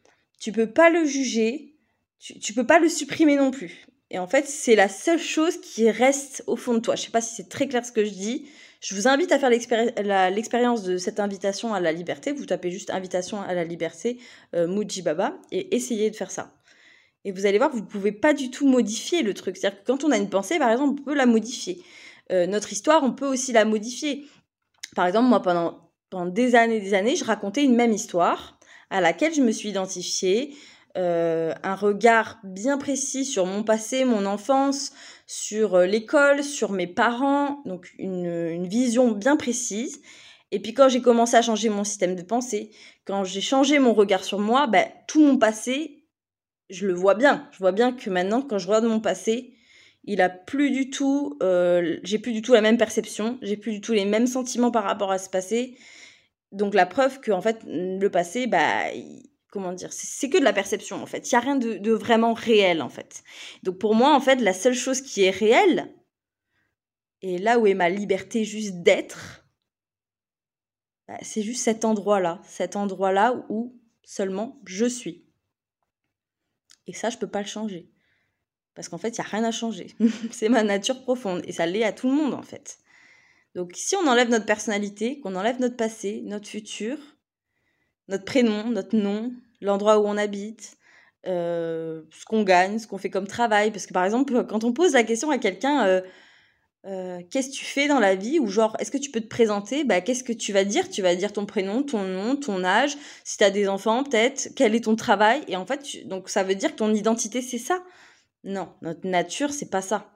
Tu 0.42 0.50
peux 0.50 0.66
pas 0.66 0.90
le 0.90 1.04
juger. 1.04 1.76
Tu, 2.18 2.36
tu 2.40 2.52
peux 2.52 2.66
pas 2.66 2.80
le 2.80 2.88
supprimer 2.88 3.36
non 3.36 3.52
plus. 3.52 3.86
Et 4.10 4.18
en 4.18 4.26
fait, 4.26 4.44
c'est 4.44 4.74
la 4.74 4.88
seule 4.88 5.20
chose 5.20 5.60
qui 5.60 5.88
reste 5.88 6.42
au 6.48 6.56
fond 6.56 6.74
de 6.74 6.80
toi. 6.80 6.96
Je 6.96 7.02
sais 7.02 7.12
pas 7.12 7.20
si 7.20 7.36
c'est 7.36 7.48
très 7.48 7.68
clair 7.68 7.86
ce 7.86 7.92
que 7.92 8.04
je 8.04 8.10
dis. 8.10 8.48
Je 8.80 8.96
vous 8.96 9.06
invite 9.06 9.30
à 9.30 9.38
faire 9.38 9.50
l'expérience 9.50 10.82
de 10.82 10.96
cette 10.96 11.20
invitation 11.20 11.72
à 11.72 11.78
la 11.78 11.92
liberté. 11.92 12.32
Vous 12.32 12.44
tapez 12.44 12.72
juste 12.72 12.90
invitation 12.90 13.40
à 13.40 13.54
la 13.54 13.62
liberté 13.62 14.18
euh, 14.56 14.66
Mujibaba 14.66 15.38
et 15.52 15.76
essayez 15.76 16.10
de 16.10 16.16
faire 16.16 16.32
ça. 16.32 16.52
Et 17.24 17.30
vous 17.30 17.46
allez 17.46 17.58
voir, 17.58 17.70
vous 17.70 17.78
ne 17.78 17.86
pouvez 17.86 18.10
pas 18.10 18.34
du 18.34 18.50
tout 18.50 18.66
modifier 18.66 19.22
le 19.22 19.34
truc. 19.34 19.56
C'est-à-dire 19.56 19.78
que 19.80 19.86
quand 19.86 20.02
on 20.02 20.10
a 20.10 20.16
une 20.16 20.28
pensée, 20.28 20.58
par 20.58 20.72
exemple, 20.72 21.00
on 21.00 21.04
peut 21.04 21.14
la 21.14 21.26
modifier. 21.26 21.80
Euh, 22.32 22.48
notre 22.48 22.72
histoire, 22.72 23.04
on 23.04 23.12
peut 23.12 23.28
aussi 23.28 23.52
la 23.52 23.64
modifier. 23.64 24.26
Par 24.96 25.06
exemple, 25.06 25.28
moi, 25.28 25.40
pendant, 25.40 25.92
pendant 26.10 26.26
des 26.26 26.56
années 26.56 26.78
et 26.78 26.80
des 26.80 26.94
années, 26.94 27.14
je 27.14 27.24
racontais 27.24 27.62
une 27.62 27.76
même 27.76 27.92
histoire 27.92 28.51
à 28.92 29.00
laquelle 29.00 29.34
je 29.34 29.42
me 29.42 29.50
suis 29.50 29.70
identifiée. 29.70 30.54
Euh, 30.98 31.54
un 31.62 31.74
regard 31.74 32.38
bien 32.44 32.76
précis 32.76 33.24
sur 33.24 33.46
mon 33.46 33.62
passé, 33.62 34.04
mon 34.04 34.26
enfance, 34.26 34.92
sur 35.26 35.74
euh, 35.74 35.86
l'école, 35.86 36.44
sur 36.44 36.70
mes 36.70 36.86
parents, 36.86 37.62
donc 37.64 37.90
une, 37.98 38.66
vision 38.66 39.10
bien 39.10 39.36
précise. 39.36 40.02
Et 40.50 40.60
puis 40.60 40.74
quand 40.74 40.90
j'ai 40.90 41.00
commencé 41.00 41.34
à 41.34 41.40
changer 41.40 41.70
mon 41.70 41.84
système 41.84 42.14
de 42.14 42.22
pensée, 42.22 42.70
quand 43.06 43.24
j'ai 43.24 43.40
changé 43.40 43.78
mon 43.78 43.94
regard 43.94 44.22
sur 44.22 44.38
moi, 44.38 44.66
ben, 44.66 44.86
tout 45.08 45.22
mon 45.22 45.38
passé, 45.38 46.04
je 46.68 46.86
le 46.86 46.92
vois 46.92 47.14
bien. 47.14 47.48
Je 47.52 47.58
vois 47.58 47.72
bien 47.72 47.92
que 47.92 48.10
maintenant, 48.10 48.42
quand 48.42 48.58
je 48.58 48.66
regarde 48.66 48.84
mon 48.84 49.00
passé, 49.00 49.54
il 50.04 50.20
a 50.20 50.28
plus 50.28 50.70
du 50.70 50.90
tout, 50.90 51.38
euh, 51.42 51.96
j'ai 52.02 52.18
plus 52.18 52.32
du 52.32 52.42
tout 52.42 52.52
la 52.52 52.60
même 52.60 52.76
perception, 52.76 53.38
j'ai 53.40 53.56
plus 53.56 53.72
du 53.72 53.80
tout 53.80 53.92
les 53.92 54.04
mêmes 54.04 54.26
sentiments 54.26 54.70
par 54.70 54.84
rapport 54.84 55.10
à 55.10 55.16
ce 55.16 55.30
passé. 55.30 55.78
Donc 56.52 56.74
la 56.74 56.86
preuve 56.86 57.20
que 57.20 57.32
en 57.32 57.40
fait 57.40 57.62
le 57.64 58.08
passé, 58.08 58.46
bah, 58.46 58.84
comment 59.50 59.72
dire, 59.72 59.92
c'est 59.92 60.28
que 60.28 60.38
de 60.38 60.44
la 60.44 60.52
perception 60.52 61.02
en 61.02 61.06
fait. 61.06 61.30
Il 61.30 61.34
n'y 61.34 61.38
a 61.38 61.40
rien 61.40 61.56
de, 61.56 61.92
vraiment 61.92 62.34
réel 62.34 62.82
en 62.82 62.88
fait. 62.88 63.22
Donc 63.62 63.78
pour 63.78 63.94
moi 63.94 64.14
en 64.14 64.20
fait, 64.20 64.36
la 64.36 64.52
seule 64.52 64.74
chose 64.74 65.00
qui 65.00 65.24
est 65.24 65.30
réelle, 65.30 65.94
et 67.20 67.38
là 67.38 67.58
où 67.58 67.66
est 67.66 67.74
ma 67.74 67.88
liberté 67.88 68.44
juste 68.44 68.82
d'être, 68.82 69.46
bah, 71.06 71.18
c'est 71.22 71.42
juste 71.42 71.62
cet 71.62 71.84
endroit-là, 71.84 72.40
cet 72.44 72.76
endroit-là 72.76 73.44
où 73.48 73.78
seulement 74.04 74.60
je 74.66 74.86
suis. 74.86 75.24
Et 76.86 76.92
ça, 76.92 77.10
je 77.10 77.18
peux 77.18 77.28
pas 77.28 77.40
le 77.40 77.46
changer. 77.46 77.90
Parce 78.74 78.88
qu'en 78.88 78.98
fait, 78.98 79.10
il 79.10 79.20
n'y 79.20 79.26
a 79.26 79.28
rien 79.28 79.44
à 79.44 79.52
changer. 79.52 79.88
c'est 80.30 80.48
ma 80.48 80.62
nature 80.62 81.02
profonde. 81.02 81.42
Et 81.44 81.52
ça 81.52 81.66
l'est 81.66 81.84
à 81.84 81.92
tout 81.92 82.08
le 82.08 82.14
monde 82.14 82.34
en 82.34 82.42
fait. 82.42 82.78
Donc 83.54 83.72
si 83.74 83.96
on 83.96 84.06
enlève 84.06 84.30
notre 84.30 84.46
personnalité, 84.46 85.20
qu'on 85.20 85.34
enlève 85.34 85.60
notre 85.60 85.76
passé, 85.76 86.22
notre 86.24 86.48
futur, 86.48 86.98
notre 88.08 88.24
prénom, 88.24 88.70
notre 88.70 88.96
nom, 88.96 89.32
l'endroit 89.60 89.98
où 89.98 90.06
on 90.06 90.16
habite, 90.16 90.76
euh, 91.26 92.02
ce 92.10 92.24
qu'on 92.24 92.42
gagne, 92.42 92.78
ce 92.78 92.86
qu'on 92.86 92.98
fait 92.98 93.10
comme 93.10 93.26
travail. 93.26 93.70
Parce 93.70 93.86
que 93.86 93.92
par 93.92 94.04
exemple, 94.04 94.46
quand 94.46 94.64
on 94.64 94.72
pose 94.72 94.92
la 94.92 95.04
question 95.04 95.30
à 95.30 95.38
quelqu'un, 95.38 95.86
euh, 95.86 96.00
euh, 96.84 97.20
qu'est-ce 97.30 97.50
que 97.50 97.54
tu 97.54 97.64
fais 97.64 97.86
dans 97.86 98.00
la 98.00 98.14
vie? 98.16 98.40
Ou 98.40 98.48
genre, 98.48 98.76
est-ce 98.80 98.90
que 98.90 98.98
tu 98.98 99.10
peux 99.10 99.20
te 99.20 99.28
présenter? 99.28 99.84
Bah, 99.84 100.00
Qu'est-ce 100.00 100.24
que 100.24 100.32
tu 100.32 100.52
vas 100.52 100.64
dire? 100.64 100.88
Tu 100.90 101.02
vas 101.02 101.14
dire 101.14 101.32
ton 101.32 101.46
prénom, 101.46 101.82
ton 101.82 102.02
nom, 102.02 102.36
ton 102.36 102.64
âge, 102.64 102.96
si 103.24 103.36
tu 103.38 103.44
as 103.44 103.50
des 103.50 103.68
enfants 103.68 104.02
peut-être, 104.02 104.50
quel 104.56 104.74
est 104.74 104.84
ton 104.84 104.96
travail. 104.96 105.42
Et 105.46 105.56
en 105.56 105.66
fait, 105.66 106.06
donc 106.06 106.28
ça 106.28 106.42
veut 106.42 106.54
dire 106.56 106.72
que 106.72 106.76
ton 106.76 106.92
identité, 106.92 107.40
c'est 107.40 107.58
ça. 107.58 107.82
Non, 108.44 108.68
notre 108.82 109.06
nature, 109.06 109.52
c'est 109.52 109.70
pas 109.70 109.82
ça. 109.82 110.10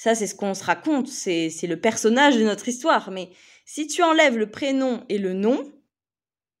Ça, 0.00 0.14
c'est 0.14 0.26
ce 0.26 0.34
qu'on 0.34 0.54
se 0.54 0.64
raconte, 0.64 1.08
c'est 1.08 1.50
le 1.64 1.78
personnage 1.78 2.34
de 2.34 2.42
notre 2.42 2.66
histoire. 2.68 3.10
Mais 3.10 3.28
si 3.66 3.86
tu 3.86 4.02
enlèves 4.02 4.38
le 4.38 4.50
prénom 4.50 5.04
et 5.10 5.18
le 5.18 5.34
nom, 5.34 5.70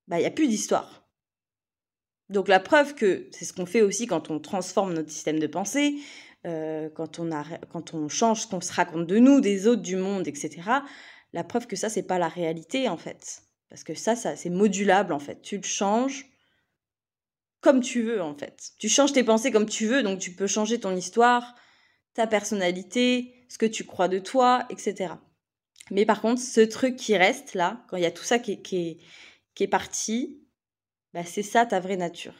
bah, 0.08 0.18
il 0.18 0.20
n'y 0.20 0.26
a 0.26 0.30
plus 0.30 0.46
d'histoire. 0.46 1.08
Donc 2.28 2.48
la 2.48 2.60
preuve 2.60 2.94
que 2.94 3.30
c'est 3.32 3.46
ce 3.46 3.54
qu'on 3.54 3.64
fait 3.64 3.80
aussi 3.80 4.06
quand 4.06 4.30
on 4.30 4.40
transforme 4.40 4.92
notre 4.92 5.10
système 5.10 5.38
de 5.38 5.46
pensée, 5.46 5.94
euh, 6.46 6.90
quand, 6.90 7.18
on 7.18 7.32
a, 7.32 7.42
quand 7.72 7.94
on 7.94 8.10
change 8.10 8.42
ce 8.42 8.46
qu'on 8.46 8.60
se 8.60 8.74
raconte 8.74 9.06
de 9.06 9.16
nous, 9.16 9.40
des 9.40 9.66
autres, 9.66 9.80
du 9.80 9.96
monde, 9.96 10.28
etc. 10.28 10.60
La 11.32 11.42
preuve 11.42 11.66
que 11.66 11.76
ça, 11.76 11.88
c'est 11.88 12.02
pas 12.02 12.18
la 12.18 12.28
réalité 12.28 12.90
en 12.90 12.98
fait. 12.98 13.44
Parce 13.70 13.84
que 13.84 13.94
ça, 13.94 14.16
ça 14.16 14.36
c'est 14.36 14.50
modulable 14.50 15.14
en 15.14 15.18
fait. 15.18 15.40
Tu 15.40 15.56
le 15.56 15.62
changes 15.62 16.26
comme 17.62 17.80
tu 17.80 18.02
veux 18.02 18.20
en 18.20 18.34
fait. 18.34 18.72
Tu 18.78 18.90
changes 18.90 19.14
tes 19.14 19.24
pensées 19.24 19.50
comme 19.50 19.66
tu 19.66 19.86
veux, 19.86 20.02
donc 20.02 20.18
tu 20.18 20.32
peux 20.32 20.46
changer 20.46 20.78
ton 20.78 20.94
histoire, 20.94 21.54
ta 22.14 22.26
personnalité, 22.26 23.34
ce 23.48 23.58
que 23.58 23.66
tu 23.66 23.84
crois 23.84 24.08
de 24.08 24.18
toi, 24.18 24.66
etc. 24.70 25.14
Mais 25.90 26.06
par 26.06 26.20
contre, 26.20 26.40
ce 26.40 26.60
truc 26.60 26.96
qui 26.96 27.16
reste 27.16 27.54
là, 27.54 27.84
quand 27.88 27.96
il 27.96 28.02
y 28.02 28.06
a 28.06 28.10
tout 28.10 28.24
ça 28.24 28.38
qui 28.38 28.52
est, 28.52 28.62
qui 28.62 29.62
est 29.62 29.68
parti, 29.68 30.40
bah, 31.12 31.24
c'est 31.24 31.42
ça 31.42 31.66
ta 31.66 31.80
vraie 31.80 31.96
nature. 31.96 32.34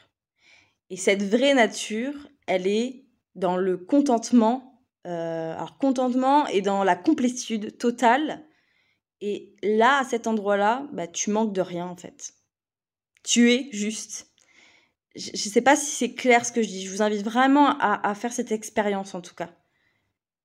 Et 0.89 0.97
cette 0.97 1.23
vraie 1.23 1.53
nature, 1.53 2.13
elle 2.47 2.67
est 2.67 3.05
dans 3.35 3.57
le 3.57 3.77
contentement, 3.77 4.83
euh, 5.07 5.53
alors 5.53 5.77
contentement 5.77 6.47
et 6.47 6.61
dans 6.61 6.83
la 6.83 6.95
complétude 6.95 7.77
totale. 7.77 8.45
Et 9.21 9.55
là, 9.63 9.99
à 9.99 10.03
cet 10.03 10.27
endroit-là, 10.27 10.87
bah, 10.93 11.07
tu 11.07 11.29
manques 11.29 11.53
de 11.53 11.61
rien 11.61 11.85
en 11.85 11.95
fait. 11.95 12.33
Tu 13.23 13.51
es 13.51 13.69
juste. 13.71 14.31
Je 15.15 15.31
ne 15.31 15.37
sais 15.37 15.61
pas 15.61 15.75
si 15.75 15.91
c'est 15.91 16.13
clair 16.13 16.45
ce 16.45 16.51
que 16.51 16.61
je 16.61 16.67
dis. 16.67 16.85
Je 16.85 16.91
vous 16.91 17.01
invite 17.01 17.23
vraiment 17.23 17.77
à, 17.79 18.09
à 18.09 18.15
faire 18.15 18.31
cette 18.31 18.51
expérience 18.51 19.13
en 19.13 19.21
tout 19.21 19.35
cas. 19.35 19.49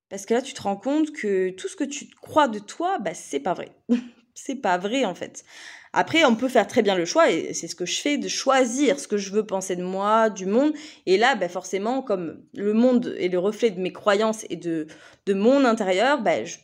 Parce 0.09 0.27
que 0.27 0.35
là, 0.35 0.43
tu 0.43 0.55
te 0.55 0.63
rends 0.63 0.77
compte 0.77 1.13
que 1.13 1.51
tout 1.51 1.69
ce 1.69 1.77
que 1.77 1.85
tu 1.85 2.07
crois 2.21 2.49
de 2.49 2.59
toi, 2.59 2.99
bah, 2.99 3.15
c'est 3.15 3.41
pas 3.41 3.55
vrai. 3.55 3.71
c'est 4.35 4.57
pas 4.57 4.79
vrai 4.79 5.05
en 5.05 5.15
fait. 5.15 5.45
Après, 5.93 6.25
on 6.25 6.37
peut 6.37 6.49
faire 6.49 6.67
très 6.67 6.83
bien 6.83 6.95
le 6.95 7.07
choix, 7.07 7.31
et 7.31 7.55
c'est 7.55 7.69
ce 7.69 7.75
que 7.75 7.87
je 7.87 8.01
fais, 8.01 8.19
de 8.19 8.29
choisir 8.29 9.01
ce 9.01 9.09
que 9.09 9.17
je 9.17 9.33
veux 9.33 9.47
penser 9.47 9.77
de 9.77 9.83
moi, 9.83 10.29
du 10.29 10.45
monde. 10.45 10.75
Et 11.07 11.17
là, 11.17 11.37
ben 11.37 11.49
forcément, 11.49 12.03
comme 12.03 12.45
le 12.55 12.75
monde 12.75 13.17
est 13.19 13.29
le 13.29 13.39
reflet 13.39 13.71
de 13.71 13.81
mes 13.81 13.93
croyances 13.93 14.45
et 14.51 14.57
de, 14.57 14.87
de 15.25 15.35
mon 15.35 15.65
intérieur, 15.65 16.21
ben 16.21 16.45
je, 16.45 16.59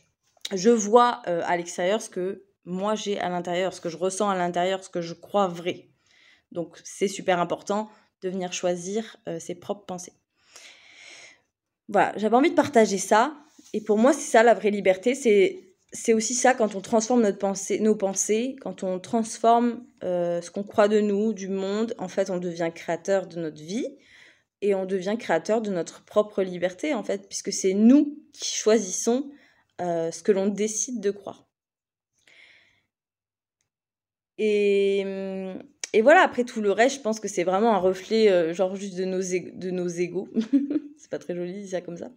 je 0.54 0.68
vois 0.68 1.22
euh, 1.28 1.40
à 1.46 1.56
l'extérieur 1.56 2.02
ce 2.02 2.10
que 2.10 2.44
moi 2.64 2.94
j'ai 2.94 3.18
à 3.18 3.28
l'intérieur, 3.28 3.72
ce 3.72 3.80
que 3.80 3.88
je 3.88 3.96
ressens 3.96 4.28
à 4.28 4.36
l'intérieur, 4.36 4.84
ce 4.84 4.90
que 4.90 5.00
je 5.00 5.14
crois 5.14 5.48
vrai. 5.48 5.88
Donc 6.52 6.78
c'est 6.84 7.08
super 7.08 7.40
important 7.40 7.88
de 8.20 8.28
venir 8.28 8.52
choisir 8.52 9.16
euh, 9.28 9.40
ses 9.40 9.54
propres 9.54 9.86
pensées. 9.86 10.12
Voilà, 11.88 12.12
j'avais 12.16 12.36
envie 12.36 12.50
de 12.50 12.54
partager 12.54 12.98
ça. 12.98 13.34
Et 13.72 13.80
pour 13.80 13.98
moi, 13.98 14.12
c'est 14.12 14.30
ça 14.30 14.42
la 14.42 14.54
vraie 14.54 14.70
liberté, 14.70 15.14
c'est 15.14 15.72
c'est 15.92 16.14
aussi 16.14 16.34
ça 16.34 16.54
quand 16.54 16.74
on 16.74 16.80
transforme 16.80 17.22
notre 17.22 17.38
pensée, 17.38 17.78
nos 17.78 17.94
pensées, 17.94 18.56
quand 18.60 18.82
on 18.82 18.98
transforme 18.98 19.84
euh, 20.02 20.40
ce 20.40 20.50
qu'on 20.50 20.62
croit 20.62 20.88
de 20.88 21.00
nous, 21.00 21.34
du 21.34 21.48
monde, 21.48 21.94
en 21.98 22.08
fait, 22.08 22.30
on 22.30 22.38
devient 22.38 22.70
créateur 22.74 23.26
de 23.26 23.38
notre 23.38 23.62
vie 23.62 23.86
et 24.62 24.74
on 24.74 24.86
devient 24.86 25.16
créateur 25.18 25.60
de 25.60 25.70
notre 25.70 26.02
propre 26.04 26.42
liberté, 26.42 26.94
en 26.94 27.02
fait, 27.02 27.28
puisque 27.28 27.52
c'est 27.52 27.74
nous 27.74 28.18
qui 28.32 28.54
choisissons 28.54 29.30
euh, 29.80 30.10
ce 30.10 30.22
que 30.22 30.32
l'on 30.32 30.46
décide 30.46 31.00
de 31.00 31.10
croire. 31.10 31.46
Et, 34.38 35.04
et, 35.92 36.02
voilà, 36.02 36.22
après 36.22 36.44
tout 36.44 36.60
le 36.60 36.72
reste, 36.72 36.96
je 36.96 37.00
pense 37.00 37.20
que 37.20 37.28
c'est 37.28 37.44
vraiment 37.44 37.74
un 37.74 37.78
reflet, 37.78 38.30
euh, 38.30 38.54
genre 38.54 38.76
juste 38.76 38.96
de 38.96 39.04
nos, 39.04 39.20
de 39.20 39.70
nos 39.70 39.88
égaux. 39.88 40.28
c'est 40.98 41.10
pas 41.10 41.18
très 41.18 41.34
joli, 41.34 41.68
ça 41.68 41.80
comme 41.80 41.96
ça. 41.96 42.10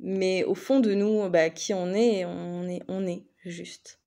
Mais 0.00 0.44
au 0.44 0.54
fond 0.54 0.80
de 0.80 0.94
nous, 0.94 1.28
bah, 1.28 1.50
qui 1.50 1.74
on 1.74 1.92
est, 1.94 2.24
on 2.24 2.68
est, 2.68 2.82
on 2.88 3.06
est 3.06 3.24
juste. 3.44 4.00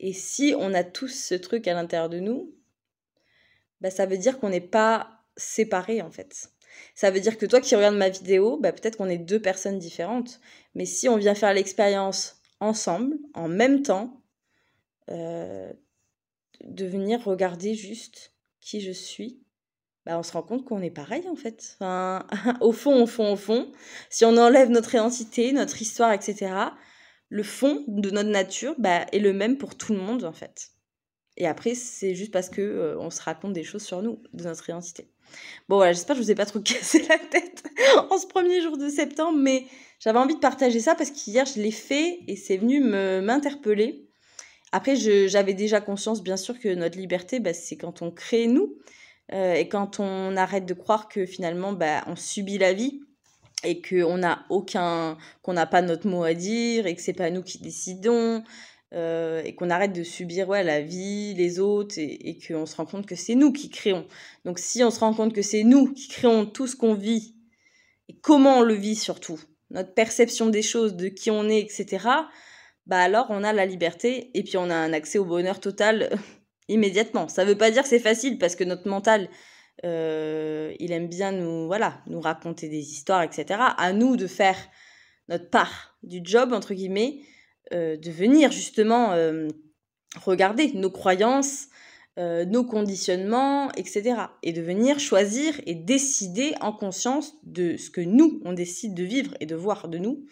Et 0.00 0.12
si 0.12 0.54
on 0.56 0.74
a 0.74 0.84
tous 0.84 1.08
ce 1.08 1.34
truc 1.34 1.66
à 1.68 1.74
l'intérieur 1.74 2.08
de 2.08 2.20
nous, 2.20 2.54
bah, 3.80 3.90
ça 3.90 4.06
veut 4.06 4.18
dire 4.18 4.38
qu'on 4.38 4.50
n'est 4.50 4.60
pas 4.60 5.22
séparés 5.36 6.02
en 6.02 6.10
fait. 6.10 6.50
Ça 6.94 7.10
veut 7.10 7.20
dire 7.20 7.38
que 7.38 7.46
toi 7.46 7.60
qui 7.60 7.74
regardes 7.74 7.96
ma 7.96 8.08
vidéo, 8.08 8.58
bah, 8.58 8.72
peut-être 8.72 8.96
qu'on 8.96 9.08
est 9.08 9.18
deux 9.18 9.40
personnes 9.40 9.78
différentes. 9.78 10.40
Mais 10.74 10.84
si 10.84 11.08
on 11.08 11.16
vient 11.16 11.34
faire 11.34 11.54
l'expérience 11.54 12.40
ensemble, 12.60 13.18
en 13.34 13.48
même 13.48 13.82
temps, 13.82 14.20
euh, 15.10 15.72
de 16.64 16.86
venir 16.86 17.22
regarder 17.24 17.74
juste 17.74 18.32
qui 18.60 18.80
je 18.80 18.92
suis, 18.92 19.42
bah, 20.06 20.18
on 20.18 20.22
se 20.22 20.32
rend 20.32 20.42
compte 20.42 20.64
qu'on 20.64 20.82
est 20.82 20.90
pareil 20.90 21.28
en 21.28 21.36
fait. 21.36 21.76
au 22.60 22.72
fond, 22.72 23.02
au 23.02 23.06
fond, 23.06 23.32
au 23.32 23.36
fond, 23.36 23.70
si 24.10 24.24
on 24.24 24.36
enlève 24.36 24.70
notre 24.70 24.94
identité, 24.94 25.52
notre 25.52 25.82
histoire, 25.82 26.12
etc., 26.12 26.50
le 27.28 27.42
fond 27.42 27.84
de 27.88 28.10
notre 28.10 28.30
nature 28.30 28.74
bah, 28.78 29.06
est 29.12 29.18
le 29.18 29.32
même 29.32 29.58
pour 29.58 29.76
tout 29.76 29.92
le 29.92 30.00
monde 30.00 30.24
en 30.24 30.32
fait. 30.32 30.70
Et 31.36 31.46
après, 31.46 31.74
c'est 31.74 32.14
juste 32.14 32.32
parce 32.32 32.48
que 32.48 32.62
euh, 32.62 32.98
on 32.98 33.10
se 33.10 33.22
raconte 33.22 33.52
des 33.52 33.62
choses 33.62 33.84
sur 33.84 34.02
nous, 34.02 34.20
de 34.32 34.44
notre 34.44 34.68
identité. 34.68 35.08
Bon 35.68 35.76
voilà, 35.76 35.92
j'espère 35.92 36.16
que 36.16 36.22
je 36.22 36.24
vous 36.24 36.30
ai 36.32 36.34
pas 36.34 36.46
trop 36.46 36.60
cassé 36.62 37.06
la 37.08 37.18
tête 37.18 37.64
en 38.10 38.18
ce 38.18 38.26
premier 38.26 38.60
jour 38.60 38.76
de 38.76 38.88
septembre, 38.88 39.38
mais 39.38 39.66
j'avais 40.00 40.18
envie 40.18 40.34
de 40.34 40.40
partager 40.40 40.80
ça 40.80 40.94
parce 40.94 41.10
qu'hier 41.10 41.46
je 41.46 41.60
l'ai 41.60 41.70
fait 41.70 42.20
et 42.26 42.36
c'est 42.36 42.56
venu 42.56 42.80
m'interpeller. 42.80 44.07
Après, 44.72 44.96
j'avais 44.96 45.54
déjà 45.54 45.80
conscience, 45.80 46.22
bien 46.22 46.36
sûr, 46.36 46.58
que 46.58 46.74
notre 46.74 46.98
liberté, 46.98 47.40
bah, 47.40 47.54
c'est 47.54 47.76
quand 47.76 48.02
on 48.02 48.10
crée 48.10 48.46
nous. 48.46 48.76
Euh, 49.32 49.54
et 49.54 49.68
quand 49.68 50.00
on 50.00 50.36
arrête 50.36 50.66
de 50.66 50.74
croire 50.74 51.08
que 51.08 51.26
finalement, 51.26 51.72
bah, 51.72 52.04
on 52.06 52.16
subit 52.16 52.58
la 52.58 52.72
vie 52.72 53.00
et 53.64 53.82
qu'on 53.82 54.18
n'a 54.18 54.44
aucun, 54.50 55.18
qu'on 55.42 55.52
n'a 55.52 55.66
pas 55.66 55.82
notre 55.82 56.06
mot 56.06 56.22
à 56.22 56.34
dire 56.34 56.86
et 56.86 56.94
que 56.94 57.02
c'est 57.02 57.12
pas 57.12 57.30
nous 57.30 57.42
qui 57.42 57.58
décidons 57.58 58.42
euh, 58.94 59.42
et 59.44 59.54
qu'on 59.54 59.68
arrête 59.68 59.92
de 59.92 60.02
subir 60.02 60.48
ouais, 60.48 60.62
la 60.62 60.80
vie, 60.80 61.34
les 61.34 61.58
autres 61.58 61.98
et, 61.98 62.30
et 62.30 62.38
qu'on 62.38 62.64
se 62.64 62.76
rend 62.76 62.86
compte 62.86 63.04
que 63.04 63.16
c'est 63.16 63.34
nous 63.34 63.52
qui 63.52 63.68
créons. 63.68 64.06
Donc 64.44 64.58
si 64.58 64.82
on 64.82 64.90
se 64.90 65.00
rend 65.00 65.12
compte 65.12 65.34
que 65.34 65.42
c'est 65.42 65.64
nous 65.64 65.92
qui 65.92 66.08
créons 66.08 66.46
tout 66.46 66.66
ce 66.66 66.76
qu'on 66.76 66.94
vit 66.94 67.34
et 68.08 68.16
comment 68.22 68.58
on 68.58 68.62
le 68.62 68.74
vit 68.74 68.96
surtout, 68.96 69.38
notre 69.70 69.92
perception 69.92 70.48
des 70.48 70.62
choses, 70.62 70.94
de 70.94 71.08
qui 71.08 71.30
on 71.30 71.48
est, 71.48 71.60
etc., 71.60 72.06
bah 72.88 73.00
alors 73.00 73.26
on 73.28 73.44
a 73.44 73.52
la 73.52 73.66
liberté 73.66 74.30
et 74.34 74.42
puis 74.42 74.56
on 74.56 74.70
a 74.70 74.74
un 74.74 74.92
accès 74.92 75.18
au 75.18 75.24
bonheur 75.24 75.60
total 75.60 76.10
immédiatement. 76.68 77.28
Ça 77.28 77.44
ne 77.44 77.50
veut 77.50 77.58
pas 77.58 77.70
dire 77.70 77.82
que 77.82 77.88
c'est 77.88 77.98
facile 77.98 78.38
parce 78.38 78.56
que 78.56 78.64
notre 78.64 78.88
mental, 78.88 79.28
euh, 79.84 80.74
il 80.80 80.92
aime 80.92 81.08
bien 81.08 81.32
nous, 81.32 81.66
voilà, 81.66 82.02
nous 82.06 82.20
raconter 82.20 82.68
des 82.68 82.90
histoires, 82.92 83.22
etc. 83.22 83.60
À 83.76 83.92
nous 83.92 84.16
de 84.16 84.26
faire 84.26 84.56
notre 85.28 85.50
part 85.50 85.96
du 86.02 86.20
job, 86.22 86.52
entre 86.54 86.74
guillemets, 86.74 87.20
euh, 87.74 87.96
de 87.98 88.10
venir 88.10 88.50
justement 88.50 89.12
euh, 89.12 89.48
regarder 90.16 90.72
nos 90.72 90.90
croyances, 90.90 91.68
nos 92.20 92.64
conditionnements, 92.64 93.70
etc. 93.74 94.22
Et 94.42 94.52
de 94.52 94.60
venir 94.60 94.98
choisir 94.98 95.54
et 95.66 95.76
décider 95.76 96.52
en 96.60 96.72
conscience 96.72 97.34
de 97.44 97.76
ce 97.76 97.90
que 97.90 98.00
nous, 98.00 98.40
on 98.44 98.54
décide 98.54 98.94
de 98.94 99.04
vivre 99.04 99.34
et 99.38 99.46
de 99.46 99.54
voir 99.54 99.86
de 99.86 99.98
nous 99.98 100.26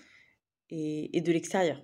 et 0.70 1.20
de 1.20 1.30
l'extérieur. 1.30 1.80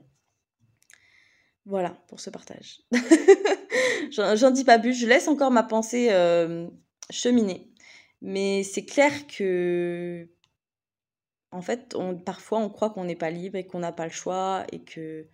Voilà 1.64 1.90
pour 2.09 2.21
ce 2.21 2.31
partage. 2.31 2.81
J'en 4.11 4.50
dis 4.50 4.64
pas 4.64 4.78
plus, 4.78 4.95
je 4.95 5.07
laisse 5.07 5.28
encore 5.28 5.50
ma 5.50 5.62
pensée 5.62 6.09
euh, 6.11 6.69
cheminer. 7.11 7.73
Mais 8.21 8.62
c'est 8.62 8.85
clair 8.85 9.26
que, 9.26 10.28
en 11.50 11.62
fait, 11.62 11.95
on, 11.97 12.16
parfois 12.16 12.59
on 12.59 12.69
croit 12.69 12.90
qu'on 12.90 13.04
n'est 13.04 13.16
pas 13.16 13.31
libre 13.31 13.57
et 13.57 13.66
qu'on 13.66 13.81
n'a 13.81 13.92
pas 13.92 14.04
le 14.04 14.12
choix 14.12 14.64
et 14.73 14.83
que, 14.83 15.26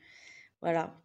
voilà, 0.61 1.01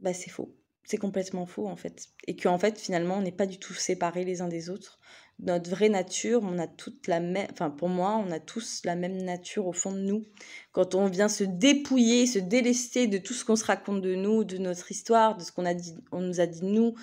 bah 0.00 0.14
c'est 0.14 0.30
faux. 0.30 0.56
C'est 0.84 0.98
complètement 0.98 1.46
faux 1.46 1.66
en 1.66 1.76
fait. 1.76 2.08
Et 2.26 2.36
qu'en 2.36 2.58
fait, 2.58 2.78
finalement, 2.78 3.16
on 3.18 3.22
n'est 3.22 3.32
pas 3.32 3.46
du 3.46 3.58
tout 3.58 3.74
séparés 3.74 4.24
les 4.24 4.40
uns 4.40 4.48
des 4.48 4.70
autres. 4.70 5.00
Notre 5.38 5.68
vraie 5.68 5.90
nature, 5.90 6.40
on 6.42 6.58
a 6.58 6.66
toute 6.66 7.06
la 7.08 7.20
même, 7.20 7.46
enfin 7.52 7.68
pour 7.68 7.90
moi, 7.90 8.22
on 8.26 8.30
a 8.30 8.40
tous 8.40 8.82
la 8.84 8.96
même 8.96 9.22
nature 9.22 9.66
au 9.66 9.72
fond 9.72 9.92
de 9.92 9.98
nous. 9.98 10.24
Quand 10.72 10.94
on 10.94 11.08
vient 11.08 11.28
se 11.28 11.44
dépouiller, 11.44 12.26
se 12.26 12.38
délester 12.38 13.06
de 13.06 13.18
tout 13.18 13.34
ce 13.34 13.44
qu'on 13.44 13.56
se 13.56 13.64
raconte 13.64 14.00
de 14.00 14.14
nous, 14.14 14.44
de 14.44 14.56
notre 14.56 14.90
histoire, 14.90 15.36
de 15.36 15.42
ce 15.42 15.52
qu'on 15.52 15.66
a 15.66 15.74
dit, 15.74 15.94
on 16.10 16.20
nous 16.20 16.40
a 16.40 16.46
dit 16.46 16.60
de 16.60 16.66
nous, 16.66 16.94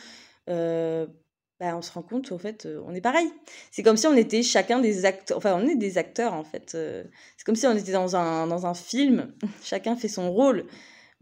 euh, 0.50 1.06
bah, 1.60 1.78
on 1.78 1.84
se 1.84 1.92
rend 1.92 2.02
compte 2.02 2.32
au 2.32 2.40
fait, 2.40 2.66
euh, 2.66 2.82
on 2.88 2.96
est 2.96 3.02
pareil. 3.02 3.32
C'est 3.72 3.84
comme 3.84 3.98
si 3.98 4.08
on 4.08 4.16
était 4.16 4.42
chacun 4.42 4.80
des 4.80 5.06
acteurs, 5.06 5.38
enfin 5.38 5.54
on 5.56 5.68
est 5.68 5.76
des 5.76 6.00
acteurs 6.00 6.34
en 6.34 6.44
fait. 6.44 6.74
Euh. 6.74 7.04
c'est 7.38 7.46
comme 7.46 7.56
si 7.56 7.68
on 7.68 7.78
était 7.78 7.92
dans 7.92 8.16
un, 8.16 8.48
dans 8.48 8.66
un 8.66 8.74
film, 8.74 9.32
chacun 9.64 9.96
fait 9.96 10.08
son 10.08 10.32
rôle. 10.32 10.66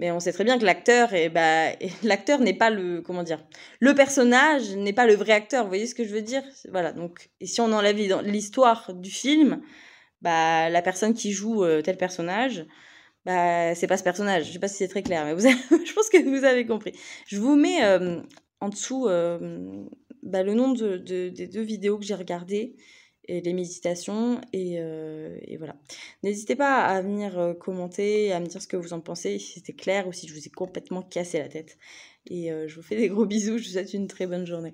Mais 0.02 0.12
on 0.12 0.20
sait 0.20 0.34
très 0.34 0.44
bien 0.44 0.58
que 0.58 0.66
l'acteur, 0.66 1.14
et 1.14 1.30
bah, 1.30 1.68
l'acteur 2.04 2.40
n'est 2.40 2.56
pas 2.56 2.72
le, 2.72 3.02
comment 3.02 3.22
dire, 3.22 3.40
le 3.80 3.94
personnage 3.94 4.76
n'est 4.76 4.94
pas 4.94 5.06
le 5.06 5.14
vrai 5.14 5.34
acteur. 5.34 5.64
Vous 5.64 5.70
voyez 5.70 5.86
ce 5.86 5.94
que 5.94 6.04
je 6.04 6.10
veux 6.10 6.24
dire? 6.24 6.42
Voilà. 6.72 6.92
Donc, 6.92 7.30
et 7.40 7.46
si 7.46 7.62
on 7.62 7.72
enlève 7.72 7.98
l'histoire 8.24 8.96
du 8.96 9.12
film, 9.12 9.62
bah, 10.24 10.70
la 10.72 10.82
personne 10.82 11.14
qui 11.14 11.32
joue 11.32 11.64
euh, 11.64 11.84
tel 11.84 11.98
personnage, 11.98 12.66
bah, 13.26 13.76
c'est 13.76 13.86
pas 13.86 13.98
ce 13.98 14.04
personnage. 14.04 14.48
Je 14.48 14.54
sais 14.54 14.60
pas 14.60 14.68
si 14.68 14.78
c'est 14.78 14.88
très 14.88 15.04
clair, 15.04 15.24
mais 15.24 15.36
vous 15.36 15.42
je 15.86 15.94
pense 15.94 16.10
que 16.10 16.18
vous 16.28 16.46
avez 16.46 16.66
compris. 16.66 16.94
Je 17.28 17.38
vous 17.38 17.56
mets 17.56 17.84
euh, 17.84 18.22
en 18.60 18.70
dessous 18.70 19.08
euh, 19.08 19.86
bah, 20.24 20.42
le 20.42 20.56
nom 20.56 20.72
de, 20.72 20.98
des 20.98 21.48
deux 21.48 21.62
vidéos 21.62 22.00
que 22.00 22.06
j'ai 22.06 22.16
regardées 22.16 22.76
et 23.32 23.42
les 23.42 23.54
méditations 23.54 24.42
et, 24.54 24.76
et 24.76 25.58
voilà. 25.58 25.76
N'hésitez 26.24 26.56
pas 26.56 26.80
à 26.86 27.02
venir 27.02 27.56
commenter, 27.60 28.32
à 28.34 28.40
me 28.40 28.46
dire 28.48 28.62
ce 28.62 28.68
que 28.68 28.78
vous 28.78 28.94
en 28.94 29.00
pensez, 29.00 29.40
si 29.40 29.54
c'était 29.54 29.74
clair 29.74 30.08
ou 30.08 30.12
si 30.14 30.28
je 30.28 30.34
vous 30.34 30.46
ai 30.46 30.50
complètement 30.50 31.02
cassé 31.02 31.40
la 31.40 31.48
tête. 31.48 31.78
Et 32.28 32.50
je 32.68 32.76
vous 32.76 32.82
fais 32.82 32.98
des 32.98 33.10
gros 33.10 33.26
bisous, 33.26 33.58
je 33.58 33.66
vous 33.66 33.72
souhaite 33.72 33.94
une 33.94 34.08
très 34.08 34.28
bonne 34.28 34.46
journée. 34.46 34.74